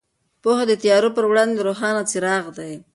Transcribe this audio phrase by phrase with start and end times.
[0.41, 2.73] پوهه د تیارو پر وړاندې روښان څراغ دی.